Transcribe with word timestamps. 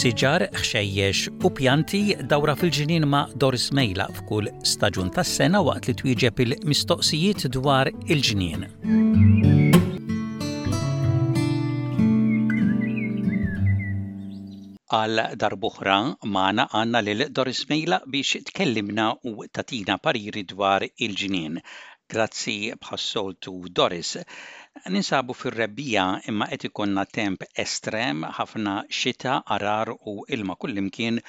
siġar, 0.00 0.46
xejjex 0.64 1.26
u 1.44 1.48
pjanti 1.52 1.98
dawra 2.30 2.54
fil-ġinin 2.56 3.04
ma' 3.12 3.26
Doris 3.42 3.66
Mejla 3.76 4.06
f'kull 4.20 4.48
staġun 4.72 5.10
tas-sena 5.16 5.60
waqt 5.66 5.88
li 5.90 5.94
twieġeb 6.00 6.40
il-mistoqsijiet 6.46 7.44
dwar 7.58 7.90
il 8.14 8.22
ġinin 8.30 8.64
Għal 14.98 15.20
darbuħra 15.42 15.98
maħna 16.36 16.64
għanna 16.74 17.04
lil 17.06 17.26
Doris 17.36 17.60
Mejla 17.70 18.00
biex 18.14 18.40
tkellimna 18.48 19.10
u 19.30 19.34
tatina 19.54 20.00
pariri 20.06 20.46
dwar 20.54 20.82
il 20.88 21.14
ġinin 21.20 21.60
Grazzi 22.10 22.54
bħassoltu 22.84 23.52
Doris. 23.78 24.08
Ninsabu 24.92 25.34
fir-rebbija 25.40 26.06
imma 26.32 26.48
qed 26.52 26.64
ikonna 26.68 27.04
temp 27.18 27.44
estrem 27.62 28.24
ħafna 28.38 28.72
xita, 29.00 29.34
arar 29.56 29.92
u 30.12 30.14
ilma 30.36 30.56
kullimkien 30.64 31.20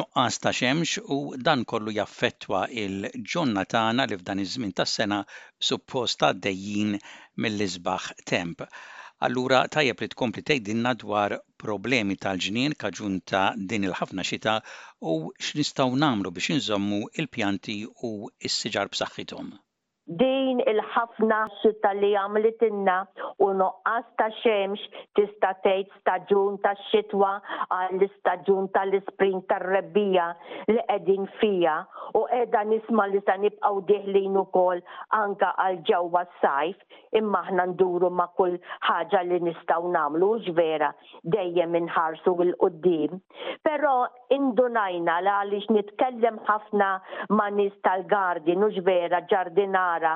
nuqqas 0.00 0.38
ta' 0.44 0.52
xemx 0.58 1.04
u 1.16 1.18
dan 1.46 1.62
kollu 1.72 1.94
jaffettwa 2.00 2.60
il-ġonna 2.84 3.64
tagħna 3.76 4.06
li 4.12 4.18
f'dan 4.20 4.42
iż-żmien 4.44 4.76
tas-sena 4.80 5.22
supposta 5.70 6.32
dejjin 6.48 6.92
mill-isbaħ 6.98 8.12
temp. 8.32 8.68
Allura 9.28 9.62
tajjeb 9.76 10.02
li 10.04 10.12
tkompli 10.16 10.44
tgħidilna 10.50 10.92
dwar 11.04 11.38
problemi 11.64 12.18
tal-ġnien 12.26 12.76
kaġun 12.84 13.18
ta' 13.30 13.46
din 13.72 13.88
il-ħafna 13.88 14.26
xita 14.32 14.58
u 15.14 15.16
x'nistgħu 15.48 15.96
nagħmlu 16.04 16.36
biex 16.40 16.56
inżommu 16.58 17.00
il-pjanti 17.22 17.80
u 18.10 18.16
s-siġar 18.50 18.92
b'saħħithom 18.92 19.54
din 20.06 20.60
il-ħafna 20.62 21.38
xita 21.60 21.90
li 21.98 22.12
għamlitinna 22.16 22.96
u 23.42 23.50
noqqas 23.58 24.06
ta' 24.18 24.28
xemx 24.38 24.84
tista' 25.18 25.50
tgħid 25.64 25.90
staġun 26.00 26.60
ta' 26.62 26.72
xitwa 26.90 27.32
għall 27.74 28.06
staġun 28.14 28.68
tal-ispring 28.76 29.42
tar-rebbija 29.50 30.28
li 30.70 30.78
qegħdin 30.78 31.26
fija 31.40 31.74
u 32.14 32.22
qiegħda 32.30 32.62
nisma 32.70 33.08
li 33.10 33.20
sa 33.26 33.36
nibqgħu 33.42 33.82
deħlin 33.90 34.38
ukoll 34.44 34.80
anka 35.18 35.50
għal 35.64 35.80
ġewwa 35.90 36.22
s-sajf 36.28 37.18
imma 37.18 37.42
aħna 37.42 37.66
nduru 37.74 38.10
ma' 38.14 38.30
kull 38.38 38.54
ħaġa 38.88 39.24
li 39.26 39.42
nistgħu 39.48 39.92
nagħmlu 39.96 40.30
vera 40.60 40.92
dejjem 41.24 41.74
inħarsu 41.82 42.34
l 42.46 42.54
qudiem 42.62 43.18
Però 43.66 44.06
indunajna 44.32 45.18
li 45.24 45.28
għaliex 45.34 45.68
nitkellem 45.74 46.36
ħafna 46.46 46.90
ma' 47.34 47.48
nies 47.56 47.74
tal-gardin 47.82 48.62
u 48.62 48.70
vera 48.86 49.18
ġardinar 49.26 49.95
ħsara 49.96 50.10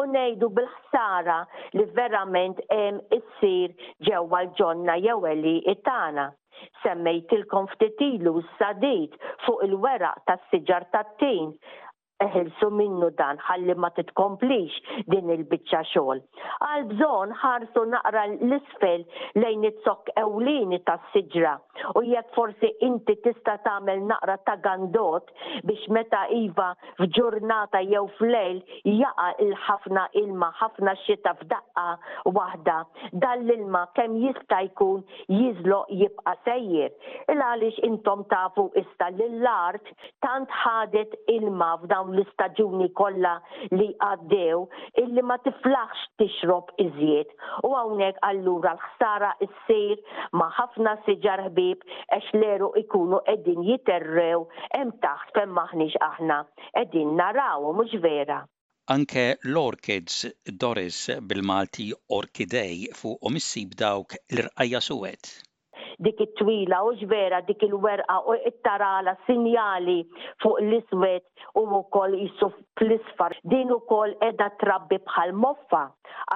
u 0.00 0.04
nejdu 0.14 0.48
bil-ħsara 0.58 1.36
li 1.78 1.86
verament 1.98 2.60
hemm 2.76 3.00
issir 3.18 3.72
ġewwa 4.08 4.42
l-ġonna 4.46 4.96
jew 5.06 5.32
li 5.42 5.56
it-tana. 5.74 6.28
Semmejtilkom 6.82 7.68
ftit 7.72 7.98
ilu 8.06 8.36
s-sadit 8.44 9.12
fuq 9.46 9.64
il-weraq 9.70 10.20
tas-siġar 10.28 10.86
tat-tin 10.94 11.54
eħilsu 12.22 12.68
minnu 12.78 13.08
dan 13.18 13.40
ħalli 13.46 13.74
ma 13.76 13.90
titkomplix 13.96 14.74
din 15.12 15.30
il-bicċa 15.34 15.80
xogħol. 15.92 16.20
Għal 16.66 16.86
bżon 16.92 17.34
ħarsu 17.42 17.84
naqra 17.92 18.24
l-isfel 18.30 19.04
lejn 19.42 19.66
it-sok 19.70 20.12
ewlini 20.22 20.78
tas-siġra 20.88 21.54
u 21.98 22.04
jekk 22.06 22.34
forsi 22.36 22.70
inti 22.88 23.16
tista' 23.26 23.56
tagħmel 23.66 24.04
naqra 24.10 24.36
ta' 24.48 24.56
gandot 24.66 25.30
biex 25.68 25.88
meta 25.98 26.22
iva 26.38 26.70
f'ġurnata 27.00 27.82
jew 27.88 28.04
f'lejl 28.18 28.60
jaqa 29.00 29.28
il-ħafna 29.46 30.06
ilma 30.22 30.52
ħafna 30.60 30.94
xita 31.04 31.34
f'daqqa 31.40 31.88
waħda 32.38 32.78
dan 33.26 33.46
l-ilma 33.46 33.86
kemm 33.98 34.20
jista' 34.26 34.62
jkun 34.70 35.02
jizlo 35.40 35.82
jibqa' 35.90 36.36
sejjer. 36.46 36.92
Il 37.32 37.42
għaliex 37.42 37.82
intom 37.88 38.26
tafu 38.30 38.68
ista 38.82 39.10
l-art 39.30 39.86
tant 40.22 40.50
ħadet 40.62 41.14
ilma 41.32 41.72
f'dawn 41.82 42.11
l-istaġuni 42.12 42.86
kollha 43.00 43.34
li 43.78 43.86
għaddew 44.06 44.60
illi 45.02 45.22
ma 45.30 45.36
tiflaħx 45.44 46.02
tixrob 46.22 46.72
iżjed. 46.84 47.32
U 47.68 47.74
hawnhekk 47.76 48.24
allura 48.30 48.72
l-ħsara 48.76 49.30
s-sir 49.48 50.24
ma' 50.40 50.50
ħafna 50.60 50.94
siġar 51.06 51.44
ħbib 51.48 51.86
għax 52.16 52.32
leru 52.42 52.70
ikunu 52.84 53.22
qegħdin 53.30 53.66
jiterrew 53.70 54.44
hemm 54.80 54.94
taħt 55.06 55.36
fejn 55.40 55.54
maħniex 55.60 56.02
aħna 56.10 56.40
qegħdin 56.60 57.16
naraw 57.22 57.70
mhux 57.72 58.02
vera. 58.06 58.40
Anke 58.92 59.22
l-orchids 59.50 60.16
Doris 60.64 60.98
bil-Malti 61.32 61.86
orkidej 62.18 62.90
fu 63.00 63.14
omissib 63.30 63.78
dawk 63.84 64.18
l-irqajja 64.34 64.82
suwed 64.90 65.34
dik 66.04 66.20
it-twila 66.24 66.78
u 66.90 66.94
ġvera 67.02 67.38
dik 67.50 67.62
il-werqa 67.66 68.16
u 68.30 68.34
it-tarala 68.50 69.14
sinjali 69.28 70.00
fuq 70.44 70.58
l-iswed 70.64 71.28
u 71.58 71.64
wkoll 71.78 72.16
jisuf 72.18 72.54
fl-isfar. 72.80 73.36
Din 73.52 73.70
ukoll 73.76 74.16
edha 74.30 74.48
trabbi 74.62 74.98
bħal 75.06 75.34
moffa. 75.44 75.84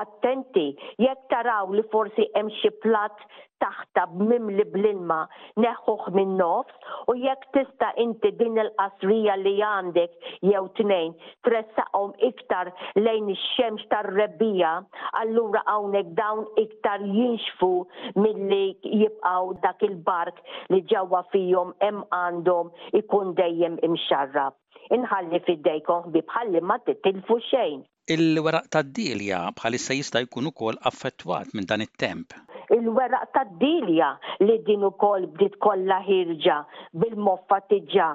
Attenti, 0.00 0.66
jekk 1.02 1.26
taraw 1.32 1.72
li 1.78 1.84
forsi 1.92 2.28
hemm 2.36 2.52
xi 2.60 2.72
plat 2.84 3.18
taħta 3.62 4.04
b'mim 4.14 4.48
li 4.56 4.64
bl-ilma 4.72 5.18
neħuħ 5.64 6.10
minn 6.16 6.34
nofs 6.40 6.92
u 7.10 7.14
jekk 7.22 7.46
tista' 7.56 7.90
inti 8.04 8.32
din 8.40 8.58
il-qasrija 8.62 9.36
li 9.42 9.54
għandek 9.68 10.28
jew 10.50 10.62
tnejn 10.80 11.14
tressaqhom 11.46 12.12
iktar 12.30 12.70
lejn 13.04 13.30
ix-xemx 13.34 13.86
tar-rebbija, 13.92 14.74
allura 15.22 15.62
hawnhekk 15.68 16.12
dawn 16.20 16.44
iktar 16.64 17.04
jinxfu 17.16 17.72
milli 18.20 18.64
jibqgħu 19.02 19.56
dak 19.64 19.86
il-bark 19.90 20.42
li 20.74 20.82
ġewwa 20.92 21.24
fihom 21.32 21.72
hemm 21.84 22.04
għandhom 22.20 22.72
ikun 23.02 23.34
dejjem 23.40 23.80
imxarrab. 23.90 24.52
Inħalli 24.94 25.40
fiddejkom 25.46 26.12
bi 26.14 26.20
bħalli 26.30 26.60
ma 26.62 26.76
titilfu 26.86 27.40
xejn. 27.48 27.80
Il-weraq 28.16 28.68
tad-dilja 28.76 29.40
bħalissa 29.58 29.96
jista' 29.98 30.20
jkun 30.28 30.52
ukoll 30.52 30.78
affettwat 30.92 31.56
minn 31.58 31.66
dan 31.66 31.82
it-temp 31.82 32.36
il-weraq 32.74 33.24
tad-dilja 33.34 34.08
li 34.46 34.54
din 34.66 34.82
ukoll 34.90 35.26
bdiet 35.34 35.54
kollha 35.64 35.98
ħirġa 36.08 36.58
bil-moffa 37.00 37.58
tiġa 37.70 38.10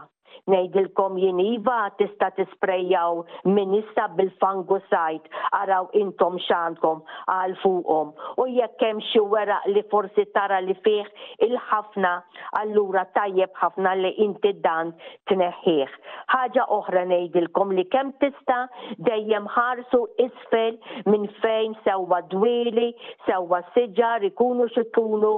Nejdilkom 0.52 1.18
jiniva 1.22 1.90
tista 2.00 2.32
tisprejjaw 2.36 3.22
minissa 3.56 4.06
bil-fangusajt 4.18 5.28
għaraw 5.60 5.90
intom 6.02 6.40
xandkom 6.48 7.02
għal 7.34 7.54
fuqom. 7.62 8.14
U 8.44 8.48
jekk 8.50 8.82
hemm 8.88 9.04
xi 9.12 9.22
weraq 9.34 9.68
li 9.76 9.84
forsi 9.92 10.26
tara 10.36 10.60
li 10.66 10.76
fih 10.86 11.06
il-ħafna 11.48 12.14
allura 12.62 13.04
tajjeb 13.18 13.54
ħafna 13.62 13.94
li 14.02 14.14
inti 14.26 14.54
dan 14.66 14.92
tneħħih. 15.32 15.96
Ħaġa 16.36 16.66
oħra 16.80 17.06
nejdilkom 17.12 17.76
li 17.78 17.86
kemm 17.94 18.16
tista 18.24 18.64
dejjem 19.10 19.48
ħarsu 19.56 20.04
isfel 20.26 20.80
minn 21.06 21.30
fejn 21.42 21.78
sewwa 21.86 22.22
dwili, 22.34 22.90
sewa 23.28 23.62
siġar 23.76 24.26
ikunu 24.32 24.68
xikunu 24.74 25.36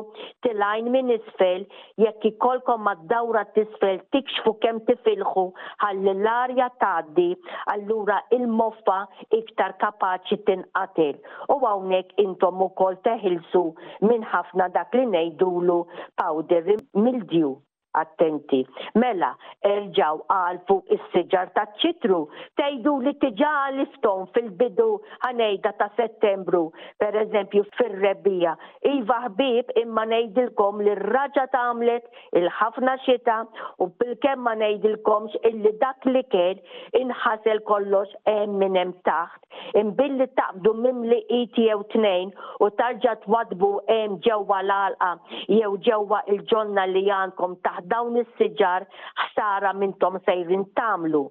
tilajn 0.47 0.89
minn 0.95 1.11
isfel 1.19 1.67
jekk 2.05 2.31
ikolkom 2.33 2.87
d 2.95 3.07
dawra 3.13 3.43
tisfel 3.57 3.99
tikxfu 4.15 4.53
kem 4.63 4.82
tifilħu 4.87 5.43
ħalli 5.85 6.09
l-arja 6.13 6.65
tgħaddi 6.81 7.27
allura 7.75 8.17
il-moffa 8.37 8.97
iktar 9.39 9.75
kapaċi 9.83 10.39
tinqatel. 10.49 11.17
U 11.53 11.59
hawnhekk 11.71 12.23
intom 12.25 12.61
ukoll 12.67 12.99
teħilsu 13.07 13.63
minn 14.11 14.25
ħafna 14.33 14.69
dak 14.77 14.97
li 15.01 15.05
ngħidulu 15.15 15.79
powder 16.21 16.75
mildew 17.03 17.59
attenti. 17.97 18.61
Mela, 18.99 19.31
erġaw 19.67 20.21
fuq 20.67 20.89
is-siġar 20.95 21.49
ta' 21.57 21.65
ċitru, 21.81 22.21
tejdu 22.59 22.93
li 23.05 23.13
tiġa 23.21 23.53
lifton 23.77 24.25
fil-bidu 24.35 24.87
ħanejda 25.25 25.73
ta' 25.81 25.89
settembru, 25.97 26.65
per 27.01 27.15
eżempju 27.23 27.63
fil-rebbija. 27.77 28.55
Iva 28.93 29.19
ħbib 29.27 29.73
imma 29.83 30.05
nejdilkom 30.13 30.81
li 30.87 30.93
r-raġa 30.97 31.45
ta' 31.53 31.63
għamlet 31.69 32.09
il-ħafna 32.41 32.97
xita 33.05 33.39
u 33.79 33.89
bil-kem 34.01 34.43
ma 34.47 34.55
nejdilkomx 34.63 35.37
illi 35.49 35.73
dak 35.83 36.05
li 36.15 36.23
ked 36.33 36.63
inħasel 37.03 37.63
kollox 37.69 38.09
hemm 38.27 38.61
hemm 38.71 38.93
taħt. 39.07 39.39
Imbilli 39.83 40.25
taqbdu 40.37 40.71
mimli 40.83 41.21
iti 41.37 41.67
jew 41.69 41.83
tnejn 41.93 42.31
u 42.61 42.67
tarġa 42.79 43.15
twadbu 43.23 43.67
hemm 43.89 44.17
ġewwa 44.25 44.61
l-alqa 44.63 45.11
jew 45.47 45.75
ġewwa 45.85 46.23
il-ġonna 46.33 46.87
li 46.89 47.05
għandkom 47.13 47.53
taħt 47.67 47.82
dawn 47.91 48.17
is-siġar 48.21 48.85
ħsara 49.21 49.71
minnhom 49.79 50.19
sejrin 50.27 50.63
tamlu. 50.79 51.23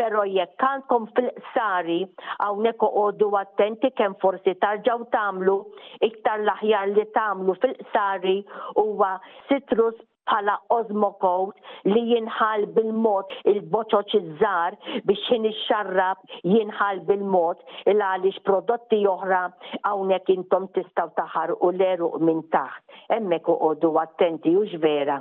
Però 0.00 0.24
jekk 0.28 0.66
għandkom 0.70 1.08
fil-sari 1.18 2.00
hawnhekk 2.42 2.84
oqogħdu 2.88 3.30
attenti 3.42 3.92
kemm 4.00 4.18
forsi 4.24 4.56
tarġaw 4.64 5.06
tamlu 5.16 5.58
iktar 6.10 6.44
l-aħjar 6.44 6.92
li 6.96 7.08
tamlu 7.18 7.56
fil-sari 7.64 8.38
huwa 8.78 9.14
citrus 9.50 9.96
bħala 10.28 10.58
ozmokot 10.76 11.56
li 11.88 12.02
jinħal 12.10 12.66
bil-mod 12.76 13.30
il-boċoċ 13.52 14.16
iż-żar 14.18 14.74
biex 15.08 15.22
jien 15.32 15.46
xarrab 15.62 16.20
jinħal 16.44 17.00
bil-mod 17.08 17.62
il-għalix 17.94 18.42
prodotti 18.44 19.00
oħra 19.12 19.40
għawnek 19.78 20.28
intom 20.36 20.68
tistaw 20.76 21.08
taħar 21.16 21.54
u 21.64 21.72
leru 21.80 22.10
minn 22.20 22.44
taħt. 22.52 22.84
Emmek 23.20 23.48
u 23.48 23.90
attenti 24.04 24.52
u 24.54 24.68
vera. 24.84 25.16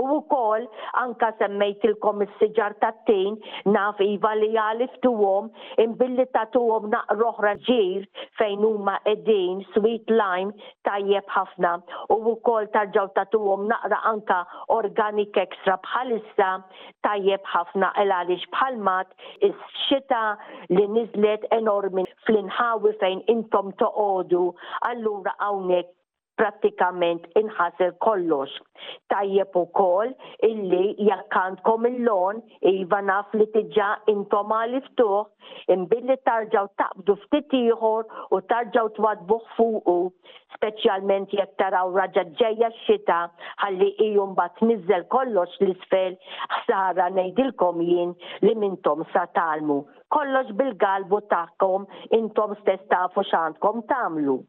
U 0.00 0.04
wkoll 0.16 0.66
anka 1.02 1.30
ilkom 1.88 2.22
is-siġar 2.24 2.74
tat-tejn 2.82 3.34
naf 3.76 4.00
iva 4.06 4.32
li 4.40 4.50
għalif 4.64 4.92
tuwom, 5.06 5.48
imbilli 5.84 6.26
tatuhom 6.36 6.88
naqroħra 6.94 7.54
ġir 7.68 8.06
fejn 8.40 8.60
huma 8.66 8.96
qegħdin 9.06 9.62
sweet 9.76 10.08
lime 10.10 10.52
tajjeb 10.90 11.26
ħafna 11.36 11.72
u 12.10 12.16
wkoll 12.34 12.66
tarġaw 12.76 13.08
tatuhom 13.18 13.66
naqra 13.72 13.98
anka 14.12 14.38
organic 14.76 15.36
extra 15.46 15.76
bħalissa 15.86 16.50
tajjeb 17.06 17.44
ħafna 17.54 17.92
il 18.02 18.12
għaliex 18.18 18.46
bħalmat 18.54 19.08
is-xita 19.50 20.22
li 20.76 20.86
niżlet 20.96 21.48
enormi 21.58 22.04
fl-inħawi 22.26 22.94
fejn 23.02 23.24
intom 23.36 23.72
toqodu 23.82 24.46
allura 24.90 25.34
hawnhekk 25.38 25.98
prattikament 26.40 27.24
inħasel 27.38 27.92
kollox. 28.04 28.54
Tajjeb 29.12 29.56
ukoll 29.60 30.12
illi 30.48 30.92
jekk 31.06 31.36
għandkom 31.40 31.88
il-lon 31.90 32.40
iva 32.70 33.00
naf 33.08 33.34
li 33.36 33.46
tiġa 33.54 33.88
intom 34.12 34.54
għaliftuħ, 34.58 35.20
imbilli 35.76 36.16
tarġaw 36.28 36.70
taqbdu 36.82 37.16
ftitiħor 37.24 37.72
ieħor 37.72 38.28
u 38.32 38.40
tarġaw 38.52 38.90
twadbuħ 38.98 39.48
fuqu, 39.56 39.96
speċjalment 40.56 41.34
jekk 41.36 41.58
taraw 41.62 41.92
raġa 41.98 42.24
ġejja 42.40 42.70
x-xita 42.78 43.20
ħalli 43.64 43.92
ijum 44.08 44.34
bat 44.38 44.60
nizzel 44.70 45.04
kollox 45.14 45.58
l-isfel 45.60 46.16
ħsara 46.58 47.10
ngħidilkom 47.18 47.84
jien 47.90 48.16
li 48.46 48.54
mintom 48.64 49.04
sa 49.12 49.28
talmu. 49.36 49.82
Kollox 50.12 50.52
bil-galbu 50.56 51.22
tagħkom 51.32 51.86
intom 52.20 52.56
stess 52.64 52.88
tafu 52.90 53.24
x'għandkom 53.28 53.86
tagħmlu. 53.92 54.40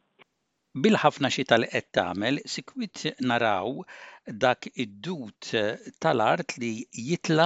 Bil-ħafna 0.82 1.30
xi 1.30 1.44
tal 1.50 1.66
qed 1.70 1.92
tagħmel, 1.96 2.40
sikwit 2.50 3.02
naraw 3.30 3.68
dak 4.44 4.66
id-dut 4.74 5.50
tal-art 6.02 6.56
li 6.64 6.72
jitla 7.10 7.46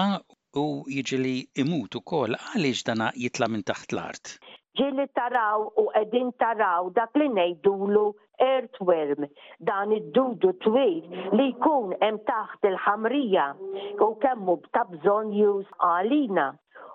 u 0.62 0.68
jiġili 0.88 1.34
imut 1.64 1.98
ukoll 2.00 2.38
għaliex 2.40 2.86
dana 2.88 3.10
jitla 3.26 3.50
minn 3.52 3.66
taħt 3.72 3.92
l-art. 3.98 4.32
Ġili 4.80 5.06
taraw 5.20 5.66
u 5.68 5.86
qegħdin 5.98 6.30
taraw 6.40 6.88
dak 7.02 7.20
li 7.20 7.28
ngħidulu 7.36 8.06
earthworm, 8.48 9.26
dan 9.60 9.92
id-dudu 10.00 10.54
twil 10.62 11.18
li 11.36 11.50
jkun 11.52 11.98
hemm 12.00 12.22
taħt 12.32 12.64
il-ħamrija 12.72 13.50
u 14.08 14.10
kemmu 14.24 14.56
bżonn 14.72 15.36
jus 15.42 15.68
għalina. 15.90 16.48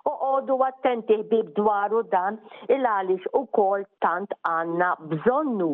U 0.02 0.10
għodu 0.10 0.54
attenti 0.66 1.14
ħbib 1.14 1.52
dwaru 1.54 2.00
dan 2.10 2.40
il-għalix 2.66 3.28
u 3.38 3.44
kol 3.54 3.84
tant 4.02 4.32
għanna 4.50 4.88
bżonnu 5.12 5.68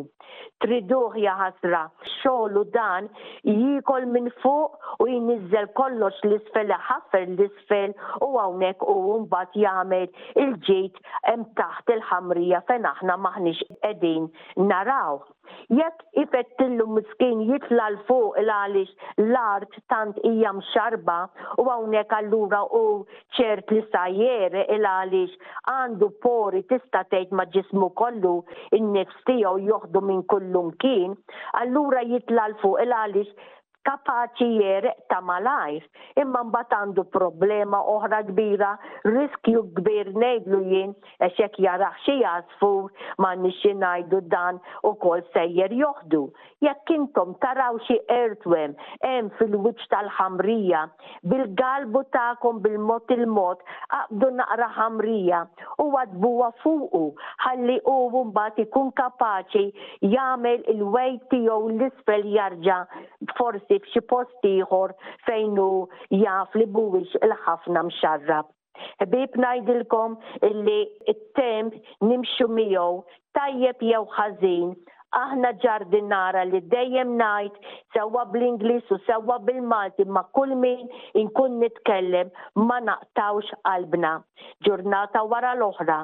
triduħ 0.65 1.17
jaħasra. 1.25 1.83
ħasra. 1.85 2.05
Xogħlu 2.23 2.65
dan 2.77 3.09
jikol 3.45 4.07
minn 4.13 4.31
fuq 4.43 5.03
u 5.03 5.07
jinizzel 5.13 5.69
kollox 5.79 6.19
l-isfel 6.29 6.73
ħaffer 6.89 7.27
l-isfel 7.37 7.95
u 8.29 8.33
hawnhekk 8.43 8.83
u 9.05 9.19
mbagħad 9.23 9.63
jagħmel 9.63 10.09
il-ġejt 10.43 10.99
hemm 11.33 11.47
taħt 11.63 11.95
il-ħamrija 11.97 12.63
fejn 12.71 12.91
aħna 12.93 13.17
maħniex 13.23 13.67
qegħdin 13.83 14.31
naraw. 14.73 15.21
Jekk 15.73 16.03
ifettillu 16.25 16.85
miskin 16.93 17.47
jitla 17.49 17.87
l-fuq 17.95 18.35
l-għalix 18.43 19.15
l-art 19.25 19.79
tant 19.93 20.19
hija 20.29 20.51
mxarba 20.59 21.21
u 21.57 21.65
hawnhekk 21.71 22.19
allura 22.19 22.63
u 22.77 22.83
ċert 23.39 23.71
li 23.73 23.81
sajjer 23.93 24.59
l-għalix 24.67 25.39
għandu 25.73 26.11
pori 26.25 26.63
tista' 26.69 27.05
tgħid 27.09 27.33
ma' 27.33 27.47
ġismu 27.55 27.89
kollu 28.01 28.35
in-nefs 28.77 29.23
tiegħu 29.31 29.57
joħdu 29.71 30.03
minn 30.11 30.25
kull 30.29 30.48
kullum 30.49 30.73
kien, 30.81 31.17
allura 31.63 32.03
jitla 32.09 32.49
l 32.49 32.55
fuq 32.61 32.81
il-għalix 32.83 33.29
kapaċi 33.87 34.49
jereq 34.61 34.99
ta' 35.11 35.21
malajr, 35.27 35.85
imma 36.23 36.43
mbagħad 36.49 36.75
għandu 36.79 37.05
problema 37.15 37.81
oħra 37.95 38.21
kbira, 38.31 38.73
riskju 39.07 39.63
kbir 39.79 40.11
ngħidlu 40.17 40.61
jien 40.73 40.95
għax 41.23 41.39
jekk 41.45 41.61
jaraħ 41.63 41.97
xi 42.05 42.19
ma 43.25 43.33
nixi 43.45 43.73
najdu 43.83 44.21
dan 44.35 44.59
ukoll 44.91 45.23
sejjer 45.35 45.73
joħdu. 45.83 46.23
Jekk 46.67 46.91
intom 47.01 47.35
taraw 47.45 47.79
xi 47.87 47.99
ertwem, 48.15 48.75
hemm 49.05 49.31
fil-wiċċ 49.39 49.89
tal-ħamrija, 49.93 50.81
bil-galbu 51.23 52.03
tagħkom 52.17 52.63
bil 52.65 52.79
mot 52.79 53.07
il-mod 53.17 53.63
qabdu 53.95 54.31
naqra 54.41 54.69
ħamrija 54.79 55.45
u 55.85 55.91
għadbuha 56.03 56.51
fuqu 56.63 57.05
ħalli 57.47 57.79
u 57.87 57.99
mbagħad 58.31 58.65
ikun 58.67 58.91
kapaċi 59.01 59.69
jagħmel 60.17 60.67
il 60.75 60.83
wejti 60.99 61.45
jow 61.47 61.63
l-isfel 61.71 62.27
jarġa' 62.35 62.85
forsi 63.39 63.79
f'xi 63.85 64.03
post 64.11 64.47
ieħor 64.49 64.93
fejn 65.27 65.57
hu 65.59 65.89
jaf 66.23 66.55
li 66.61 66.67
mhuwiex 66.75 67.23
il-ħafna 67.29 67.83
mxarrab. 67.89 68.51
Bib 69.13 69.35
najdilkom 69.43 70.17
li 70.67 70.77
t 71.09 71.15
temp 71.39 71.75
nimxu 72.11 72.47
miegħu 72.59 72.91
tajjeb 73.39 73.83
jew 73.91 74.05
ħażin 74.19 74.69
aħna 75.17 75.51
nara 76.09 76.43
li 76.49 76.61
dejjem 76.69 77.13
najt 77.17 77.53
sewa 77.95 78.25
bl-Inglis 78.33 78.85
u 78.93 78.99
sewa 79.07 79.39
bil-Malti 79.47 80.05
ma 80.05 80.23
kull 80.37 80.55
min 80.61 80.89
inkun 81.21 81.59
nitkellem 81.61 82.31
ma 82.69 82.79
naqtawx 82.81 83.47
qalbna. 83.65 84.13
Ġurnata 84.67 85.23
wara 85.31 85.55
l-oħra, 85.57 86.01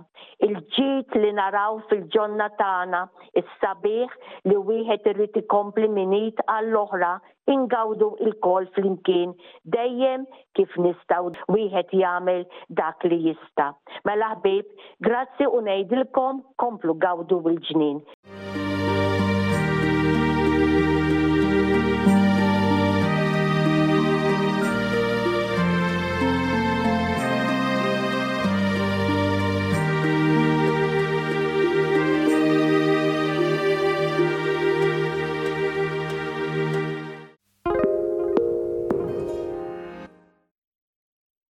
il-ġit 0.47 1.15
li 1.21 1.33
naraw 1.37 1.79
fil-ġonna 1.89 2.49
tagħna, 2.59 3.03
is-sabiħ 3.41 4.17
li 4.49 4.56
wieħed 4.73 5.09
irid 5.12 5.37
ikompli 5.43 5.89
minit 5.89 6.41
għall-oħra 6.49 7.15
ingawdu 7.55 8.09
il-kol 8.25 8.67
flimkien 8.75 9.35
dejjem 9.75 10.25
kif 10.56 10.73
nistaw 10.81 11.29
wieħed 11.53 11.93
jagħmel 12.01 12.47
dak 12.81 13.05
li 13.12 13.21
jista. 13.29 13.73
Mela 14.06 14.33
ħbib, 14.39 14.65
grazzi 15.05 15.47
u 15.49 15.61
ngħidilkom 15.67 16.41
komplu 16.65 16.97
gawdu 17.05 17.43
bil-ġnien. 17.47 18.01